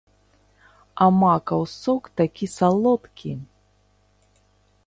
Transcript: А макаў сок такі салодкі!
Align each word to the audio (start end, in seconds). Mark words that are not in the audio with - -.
А 1.05 1.09
макаў 1.17 1.61
сок 1.81 2.03
такі 2.21 2.45
салодкі! 2.57 3.31